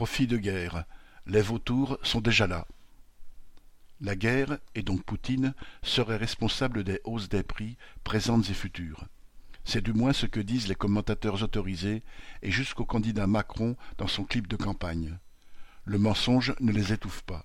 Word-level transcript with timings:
Profit 0.00 0.26
de 0.26 0.38
guerre. 0.38 0.84
Les 1.26 1.42
vautours 1.42 1.98
sont 2.02 2.22
déjà 2.22 2.46
là. 2.46 2.66
La 4.00 4.16
guerre, 4.16 4.56
et 4.74 4.80
donc 4.80 5.04
Poutine, 5.04 5.52
serait 5.82 6.16
responsable 6.16 6.84
des 6.84 7.02
hausses 7.04 7.28
des 7.28 7.42
prix, 7.42 7.76
présentes 8.02 8.48
et 8.48 8.54
futures. 8.54 9.04
C'est 9.62 9.84
du 9.84 9.92
moins 9.92 10.14
ce 10.14 10.24
que 10.24 10.40
disent 10.40 10.68
les 10.68 10.74
commentateurs 10.74 11.42
autorisés, 11.42 12.02
et 12.40 12.50
jusqu'au 12.50 12.86
candidat 12.86 13.26
Macron 13.26 13.76
dans 13.98 14.06
son 14.06 14.24
clip 14.24 14.46
de 14.46 14.56
campagne. 14.56 15.18
Le 15.84 15.98
mensonge 15.98 16.54
ne 16.60 16.72
les 16.72 16.94
étouffe 16.94 17.20
pas. 17.20 17.44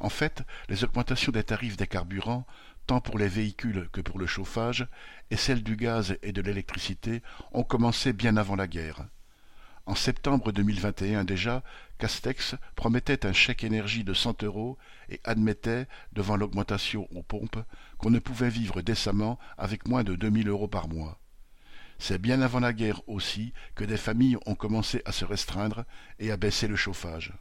En 0.00 0.08
fait, 0.08 0.42
les 0.68 0.82
augmentations 0.82 1.30
des 1.30 1.44
tarifs 1.44 1.76
des 1.76 1.86
carburants, 1.86 2.44
tant 2.88 3.00
pour 3.00 3.18
les 3.18 3.28
véhicules 3.28 3.88
que 3.92 4.00
pour 4.00 4.18
le 4.18 4.26
chauffage, 4.26 4.88
et 5.30 5.36
celles 5.36 5.62
du 5.62 5.76
gaz 5.76 6.18
et 6.24 6.32
de 6.32 6.42
l'électricité, 6.42 7.22
ont 7.52 7.62
commencé 7.62 8.12
bien 8.12 8.36
avant 8.36 8.56
la 8.56 8.66
guerre. 8.66 9.06
En 9.86 9.94
septembre 9.94 10.50
2021 10.50 11.22
déjà, 11.22 11.62
Castex 11.98 12.56
promettait 12.74 13.24
un 13.24 13.32
chèque 13.32 13.62
énergie 13.62 14.02
de 14.02 14.14
100 14.14 14.42
euros 14.42 14.76
et 15.08 15.20
admettait, 15.22 15.86
devant 16.12 16.36
l'augmentation 16.36 17.06
aux 17.14 17.22
pompes, 17.22 17.62
qu'on 17.96 18.10
ne 18.10 18.18
pouvait 18.18 18.50
vivre 18.50 18.82
décemment 18.82 19.38
avec 19.56 19.86
moins 19.86 20.02
de 20.02 20.16
2000 20.16 20.48
euros 20.48 20.66
par 20.66 20.88
mois. 20.88 21.20
C'est 21.98 22.20
bien 22.20 22.42
avant 22.42 22.58
la 22.58 22.72
guerre 22.72 23.00
aussi 23.08 23.52
que 23.76 23.84
des 23.84 23.96
familles 23.96 24.38
ont 24.44 24.56
commencé 24.56 25.02
à 25.04 25.12
se 25.12 25.24
restreindre 25.24 25.84
et 26.18 26.32
à 26.32 26.36
baisser 26.36 26.66
le 26.66 26.76
chauffage. 26.76 27.32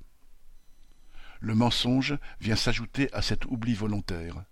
Le 1.39 1.55
mensonge 1.55 2.15
vient 2.39 2.55
s'ajouter 2.55 3.11
à 3.11 3.23
cet 3.23 3.45
oubli 3.45 3.73
volontaire. 3.73 4.45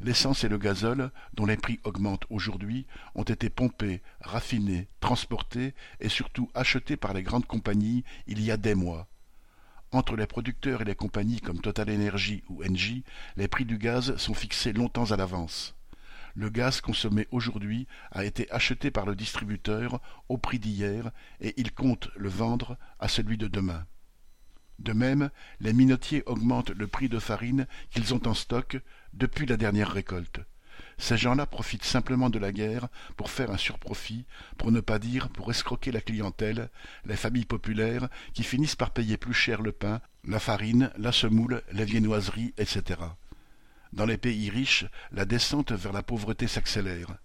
L'essence 0.00 0.44
et 0.44 0.48
le 0.48 0.58
gazole, 0.58 1.10
dont 1.34 1.46
les 1.46 1.56
prix 1.56 1.80
augmentent 1.82 2.26
aujourd'hui, 2.30 2.86
ont 3.16 3.24
été 3.24 3.50
pompés, 3.50 4.00
raffinés, 4.20 4.86
transportés 5.00 5.74
et 6.00 6.08
surtout 6.08 6.50
achetés 6.54 6.96
par 6.96 7.14
les 7.14 7.24
grandes 7.24 7.46
compagnies 7.46 8.04
il 8.28 8.40
y 8.40 8.52
a 8.52 8.56
des 8.56 8.76
mois. 8.76 9.08
Entre 9.90 10.16
les 10.16 10.26
producteurs 10.26 10.82
et 10.82 10.84
les 10.84 10.94
compagnies 10.94 11.40
comme 11.40 11.60
Total 11.60 11.90
Energy 11.90 12.44
ou 12.48 12.62
Engie, 12.62 13.04
les 13.36 13.48
prix 13.48 13.64
du 13.64 13.78
gaz 13.78 14.16
sont 14.16 14.34
fixés 14.34 14.72
longtemps 14.72 15.10
à 15.10 15.16
l'avance. 15.16 15.74
Le 16.34 16.50
gaz 16.50 16.80
consommé 16.80 17.26
aujourd'hui 17.32 17.88
a 18.12 18.24
été 18.24 18.48
acheté 18.52 18.92
par 18.92 19.06
le 19.06 19.16
distributeur 19.16 20.00
au 20.28 20.38
prix 20.38 20.60
d'hier 20.60 21.10
et 21.40 21.54
il 21.56 21.72
compte 21.72 22.10
le 22.16 22.28
vendre 22.28 22.76
à 23.00 23.08
celui 23.08 23.36
de 23.36 23.48
demain. 23.48 23.84
De 24.78 24.92
même, 24.92 25.30
les 25.60 25.72
minotiers 25.72 26.22
augmentent 26.26 26.70
le 26.70 26.86
prix 26.86 27.08
de 27.08 27.18
farine 27.18 27.66
qu'ils 27.90 28.14
ont 28.14 28.26
en 28.26 28.34
stock 28.34 28.78
depuis 29.12 29.46
la 29.46 29.56
dernière 29.56 29.90
récolte. 29.90 30.40
Ces 30.98 31.16
gens-là 31.16 31.46
profitent 31.46 31.84
simplement 31.84 32.28
de 32.28 32.38
la 32.38 32.52
guerre 32.52 32.88
pour 33.16 33.30
faire 33.30 33.50
un 33.50 33.56
surprofit, 33.56 34.24
pour 34.56 34.72
ne 34.72 34.80
pas 34.80 34.98
dire 34.98 35.28
pour 35.28 35.50
escroquer 35.50 35.92
la 35.92 36.00
clientèle, 36.00 36.70
les 37.04 37.16
familles 37.16 37.44
populaires 37.44 38.08
qui 38.34 38.42
finissent 38.42 38.76
par 38.76 38.90
payer 38.90 39.16
plus 39.16 39.34
cher 39.34 39.62
le 39.62 39.72
pain, 39.72 40.00
la 40.24 40.40
farine, 40.40 40.90
la 40.96 41.12
semoule, 41.12 41.62
les 41.72 41.84
viennoiseries, 41.84 42.52
etc. 42.58 43.00
Dans 43.92 44.06
les 44.06 44.18
pays 44.18 44.50
riches, 44.50 44.86
la 45.12 45.24
descente 45.24 45.72
vers 45.72 45.92
la 45.92 46.02
pauvreté 46.02 46.46
s'accélère. 46.46 47.16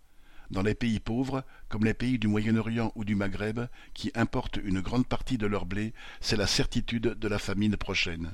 Dans 0.54 0.62
les 0.62 0.76
pays 0.76 1.00
pauvres, 1.00 1.44
comme 1.68 1.84
les 1.84 1.96
pays 1.96 2.20
du 2.20 2.28
Moyen-Orient 2.28 2.92
ou 2.94 3.06
du 3.06 3.16
Maghreb, 3.16 3.62
qui 3.96 4.12
importent 4.14 4.60
une 4.64 4.82
grande 4.82 5.08
partie 5.08 5.40
de 5.40 5.48
leur 5.48 5.66
blé, 5.66 5.95
c'est 6.22 6.38
la 6.38 6.45
certitude 6.45 7.18
de 7.18 7.28
la 7.28 7.40
famine 7.40 7.76
prochaine. 7.76 8.32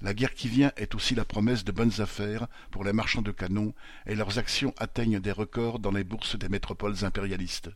La 0.00 0.14
guerre 0.14 0.32
qui 0.32 0.48
vient 0.48 0.72
est 0.78 0.94
aussi 0.94 1.14
la 1.14 1.26
promesse 1.26 1.62
de 1.62 1.72
bonnes 1.72 2.00
affaires 2.00 2.46
pour 2.70 2.84
les 2.84 2.94
marchands 2.94 3.20
de 3.20 3.32
canons, 3.32 3.74
et 4.06 4.14
leurs 4.14 4.38
actions 4.38 4.72
atteignent 4.78 5.20
des 5.20 5.30
records 5.30 5.78
dans 5.78 5.92
les 5.92 6.04
bourses 6.04 6.38
des 6.38 6.48
métropoles 6.48 7.04
impérialistes. 7.04 7.68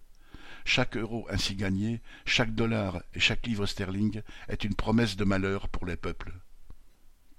Chaque 0.65 0.97
euro 0.97 1.27
ainsi 1.29 1.55
gagné, 1.55 2.01
chaque 2.25 2.55
dollar 2.55 3.03
et 3.13 3.21
chaque 3.21 3.47
livre 3.47 3.67
sterling 3.67 4.23
est 4.49 4.65
une 4.65 4.75
promesse 4.75 5.19
de 5.19 5.25
malheur 5.25 5.69
pour 5.69 5.85
les 5.85 5.97
peuples. 5.97 6.33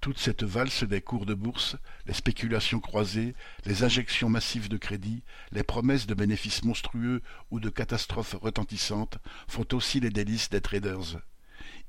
Toute 0.00 0.18
cette 0.18 0.44
valse 0.44 0.84
des 0.84 1.02
cours 1.02 1.26
de 1.26 1.34
bourse, 1.34 1.76
les 2.06 2.14
spéculations 2.14 2.80
croisées, 2.80 3.34
les 3.66 3.84
injections 3.84 4.30
massives 4.30 4.70
de 4.70 4.78
crédit, 4.78 5.22
les 5.52 5.62
promesses 5.62 6.06
de 6.06 6.14
bénéfices 6.14 6.64
monstrueux 6.64 7.20
ou 7.50 7.60
de 7.60 7.68
catastrophes 7.68 8.36
retentissantes 8.40 9.18
font 9.46 9.66
aussi 9.72 10.00
les 10.00 10.08
délices 10.08 10.48
des 10.48 10.62
traders. 10.62 11.20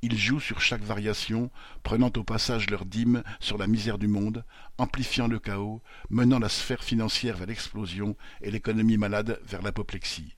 Ils 0.01 0.17
jouent 0.17 0.41
sur 0.41 0.59
chaque 0.59 0.83
variation, 0.83 1.51
prenant 1.83 2.11
au 2.17 2.23
passage 2.25 2.69
leur 2.69 2.85
dîme 2.85 3.23
sur 3.39 3.57
la 3.57 3.67
misère 3.67 3.97
du 3.97 4.09
monde, 4.09 4.43
amplifiant 4.77 5.29
le 5.29 5.39
chaos, 5.39 5.81
menant 6.09 6.39
la 6.39 6.49
sphère 6.49 6.83
financière 6.83 7.37
vers 7.37 7.47
l'explosion 7.47 8.17
et 8.41 8.51
l'économie 8.51 8.97
malade 8.97 9.39
vers 9.45 9.61
l'apoplexie. 9.61 10.35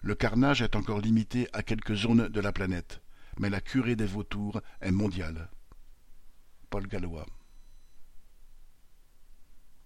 Le 0.00 0.14
carnage 0.14 0.62
est 0.62 0.76
encore 0.76 1.00
limité 1.00 1.48
à 1.52 1.64
quelques 1.64 1.96
zones 1.96 2.28
de 2.28 2.40
la 2.40 2.52
planète, 2.52 3.02
mais 3.40 3.50
la 3.50 3.60
curée 3.60 3.96
des 3.96 4.06
vautours 4.06 4.60
est 4.80 4.92
mondiale. 4.92 5.48
Paul 6.72 6.88
Gallois 6.88 7.26